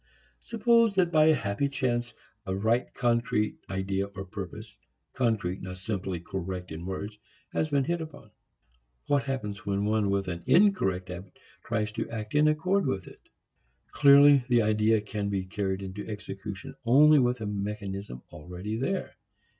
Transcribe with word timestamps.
Suppose 0.41 0.95
that 0.95 1.11
by 1.11 1.25
a 1.25 1.35
happy 1.35 1.69
chance 1.69 2.15
a 2.47 2.55
right 2.55 2.91
concrete 2.95 3.59
idea 3.69 4.07
or 4.07 4.25
purpose 4.25 4.79
concrete, 5.13 5.61
not 5.61 5.77
simply 5.77 6.19
correct 6.19 6.71
in 6.71 6.87
words 6.87 7.19
has 7.53 7.69
been 7.69 7.83
hit 7.83 8.01
upon: 8.01 8.31
What 9.05 9.25
happens 9.25 9.63
when 9.63 9.85
one 9.85 10.09
with 10.09 10.27
an 10.27 10.41
incorrect 10.47 11.09
habit 11.09 11.37
tries 11.63 11.91
to 11.91 12.09
act 12.09 12.33
in 12.33 12.47
accord 12.47 12.87
with 12.87 13.07
it? 13.07 13.21
Clearly 13.91 14.43
the 14.49 14.63
idea 14.63 15.01
can 15.01 15.29
be 15.29 15.45
carried 15.45 15.83
into 15.83 16.07
execution 16.07 16.73
only 16.83 17.19
with 17.19 17.39
a 17.39 17.45
mechanism 17.45 18.23
already 18.31 18.77
there. 18.77 19.17